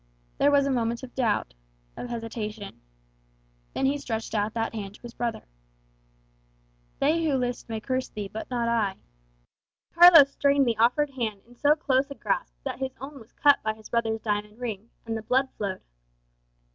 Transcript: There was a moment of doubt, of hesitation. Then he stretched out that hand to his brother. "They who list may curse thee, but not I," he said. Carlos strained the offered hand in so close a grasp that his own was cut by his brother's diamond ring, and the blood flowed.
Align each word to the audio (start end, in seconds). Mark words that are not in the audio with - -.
There 0.39 0.49
was 0.49 0.65
a 0.65 0.71
moment 0.71 1.03
of 1.03 1.13
doubt, 1.13 1.53
of 1.95 2.09
hesitation. 2.09 2.81
Then 3.75 3.85
he 3.85 3.99
stretched 3.99 4.33
out 4.33 4.55
that 4.55 4.73
hand 4.73 4.95
to 4.95 5.01
his 5.03 5.13
brother. 5.13 5.43
"They 6.97 7.23
who 7.23 7.35
list 7.35 7.69
may 7.69 7.79
curse 7.81 8.09
thee, 8.09 8.27
but 8.27 8.49
not 8.49 8.67
I," 8.67 8.93
he 8.93 9.01
said. 9.91 9.99
Carlos 9.99 10.31
strained 10.31 10.65
the 10.65 10.77
offered 10.77 11.11
hand 11.11 11.41
in 11.45 11.55
so 11.55 11.75
close 11.75 12.09
a 12.09 12.15
grasp 12.15 12.55
that 12.63 12.79
his 12.79 12.95
own 12.99 13.19
was 13.19 13.31
cut 13.33 13.61
by 13.61 13.75
his 13.75 13.89
brother's 13.89 14.21
diamond 14.21 14.57
ring, 14.57 14.89
and 15.05 15.15
the 15.15 15.21
blood 15.21 15.49
flowed. 15.55 15.83